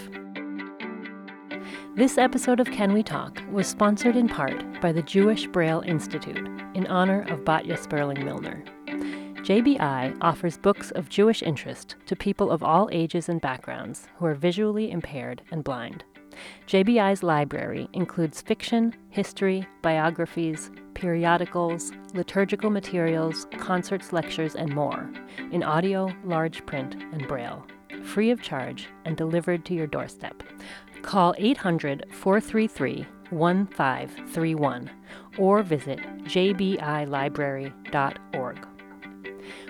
This 1.96 2.18
episode 2.18 2.60
of 2.60 2.70
Can 2.70 2.92
We 2.92 3.02
Talk 3.02 3.42
was 3.50 3.66
sponsored 3.66 4.14
in 4.14 4.28
part 4.28 4.62
by 4.82 4.92
the 4.92 5.00
Jewish 5.00 5.46
Braille 5.46 5.80
Institute 5.86 6.46
in 6.74 6.86
honor 6.88 7.22
of 7.30 7.46
Batya 7.46 7.78
Sperling 7.78 8.22
Milner. 8.22 8.62
JBI 9.38 10.18
offers 10.20 10.58
books 10.58 10.90
of 10.90 11.08
Jewish 11.08 11.42
interest 11.42 11.96
to 12.04 12.14
people 12.14 12.50
of 12.50 12.62
all 12.62 12.90
ages 12.92 13.30
and 13.30 13.40
backgrounds 13.40 14.06
who 14.18 14.26
are 14.26 14.34
visually 14.34 14.90
impaired 14.90 15.40
and 15.50 15.64
blind. 15.64 16.04
JBI's 16.66 17.22
library 17.22 17.88
includes 17.92 18.40
fiction, 18.40 18.94
history, 19.08 19.66
biographies, 19.82 20.70
periodicals, 20.94 21.92
liturgical 22.14 22.70
materials, 22.70 23.46
concerts, 23.58 24.12
lectures, 24.12 24.54
and 24.54 24.74
more 24.74 25.10
in 25.50 25.62
audio, 25.62 26.10
large 26.24 26.64
print, 26.66 26.94
and 27.12 27.26
braille, 27.26 27.66
free 28.02 28.30
of 28.30 28.42
charge 28.42 28.88
and 29.04 29.16
delivered 29.16 29.64
to 29.64 29.74
your 29.74 29.86
doorstep. 29.86 30.42
Call 31.02 31.34
800 31.38 32.06
433 32.12 33.06
1531 33.30 34.90
or 35.38 35.62
visit 35.62 36.00
jbilibrary.org. 36.24 38.66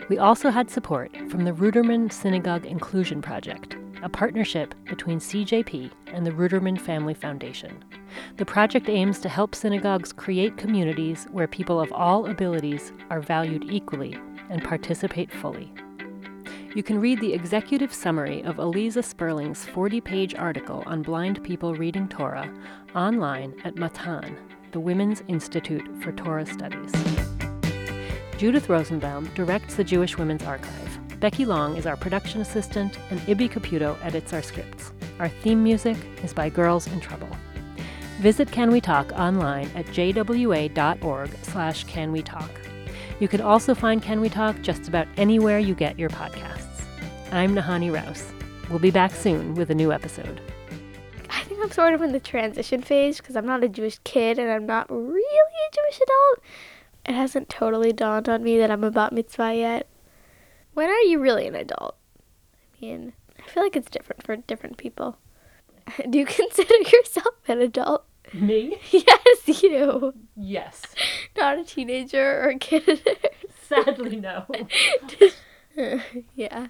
We 0.09 0.19
also 0.19 0.51
had 0.51 0.71
support 0.71 1.17
from 1.31 1.45
the 1.45 1.53
Ruderman 1.53 2.13
Synagogue 2.13 2.67
Inclusion 2.67 3.23
Project 3.23 3.77
a 4.03 4.09
partnership 4.09 4.75
between 4.87 5.19
CJP 5.19 5.91
and 6.09 6.27
the 6.27 6.31
Ruderman 6.31 6.81
Family 6.81 7.15
Foundation. 7.15 7.85
The 8.37 8.47
project 8.47 8.89
aims 8.89 9.19
to 9.21 9.29
help 9.29 9.55
synagogues 9.55 10.13
create 10.13 10.57
communities 10.57 11.27
where 11.31 11.47
people 11.47 11.81
of 11.81 11.93
all 11.93 12.27
abilities 12.27 12.93
are 13.11 13.21
valued 13.21 13.65
equally 13.71 14.17
and 14.49 14.65
participate 14.65 15.31
fully. 15.31 15.73
You 16.75 16.83
can 16.85 17.01
read 17.01 17.21
the 17.21 17.35
executive 17.35 17.93
summary 17.93 18.43
of 18.45 18.57
Aliza 18.57 19.03
Sperling's 19.03 19.65
40 19.67 20.01
page 20.01 20.35
article 20.37 20.85
on 20.87 21.03
blind 21.03 21.43
people 21.43 21.75
reading 21.75 22.07
Torah 22.09 22.53
online 22.95 23.55
at 23.65 23.77
Matan, 23.77 24.37
the 24.71 24.79
Women's 24.79 25.23
Institute 25.27 25.89
for 26.01 26.13
Torah 26.13 26.47
Studies. 26.47 26.93
Judith 28.37 28.69
Rosenbaum 28.69 29.27
directs 29.35 29.75
the 29.75 29.85
Jewish 29.85 30.17
Women's 30.17 30.45
Archive. 30.45 30.90
Becky 31.21 31.45
Long 31.45 31.77
is 31.77 31.85
our 31.85 31.99
production 31.99 32.41
assistant, 32.41 32.99
and 33.11 33.21
Ibby 33.21 33.51
Caputo 33.51 34.03
edits 34.03 34.33
our 34.33 34.41
scripts. 34.41 34.91
Our 35.19 35.29
theme 35.29 35.63
music 35.63 35.99
is 36.25 36.33
by 36.33 36.49
Girls 36.49 36.87
in 36.87 36.99
Trouble. 36.99 37.29
Visit 38.21 38.51
Can 38.51 38.71
We 38.71 38.81
Talk 38.81 39.13
online 39.13 39.71
at 39.75 39.85
jwa.org 39.89 41.31
slash 41.43 41.85
Can 41.85 42.11
We 42.11 42.23
Talk. 42.23 42.51
You 43.19 43.29
can 43.29 43.43
also 43.43 43.75
find 43.75 44.03
Can 44.03 44.23
We 44.23 44.31
Talk 44.31 44.63
just 44.63 44.89
about 44.89 45.09
anywhere 45.19 45.59
you 45.59 45.75
get 45.75 45.99
your 45.99 46.09
podcasts. 46.09 46.85
I'm 47.33 47.55
Nahanni 47.55 47.93
Rous. 47.93 48.33
We'll 48.71 48.79
be 48.79 48.91
back 48.91 49.13
soon 49.13 49.55
with 49.57 49.69
a 49.69 49.75
new 49.75 49.93
episode. 49.93 50.41
I 51.29 51.43
think 51.43 51.61
I'm 51.63 51.71
sort 51.71 51.93
of 51.93 52.01
in 52.01 52.13
the 52.13 52.21
transition 52.21 52.81
phase 52.81 53.19
because 53.19 53.37
I'm 53.37 53.47
not 53.47 53.63
a 53.63 53.69
Jewish 53.69 53.99
kid 54.05 54.39
and 54.39 54.51
I'm 54.51 54.65
not 54.65 54.91
really 54.91 55.21
a 55.21 55.75
Jewish 55.75 56.01
adult. 56.01 56.45
It 57.05 57.13
hasn't 57.13 57.51
totally 57.51 57.93
dawned 57.93 58.31
on 58.31 58.43
me 58.43 58.57
that 58.57 58.71
I'm 58.71 58.85
a 58.85 58.91
bat 58.91 59.13
mitzvah 59.13 59.55
yet. 59.55 59.87
When 60.81 60.89
are 60.89 61.01
you 61.01 61.19
really 61.19 61.47
an 61.47 61.55
adult? 61.55 61.95
I 62.73 62.87
mean, 62.87 63.13
I 63.39 63.47
feel 63.51 63.63
like 63.63 63.77
it's 63.77 63.91
different 63.91 64.23
for 64.23 64.35
different 64.37 64.79
people. 64.79 65.19
Do 66.09 66.19
you 66.19 66.25
consider 66.41 66.75
yourself 66.91 67.35
an 67.49 67.61
adult? 67.61 68.07
Me? 68.33 68.79
Yes, 68.91 69.63
you. 69.63 70.15
Yes. 70.37 70.81
Not 71.37 71.59
a 71.59 71.65
teenager 71.65 72.43
or 72.43 72.49
a 72.49 72.59
kid. 72.59 72.99
Sadly, 73.69 74.17
no. 74.17 74.47
yeah. 76.35 76.69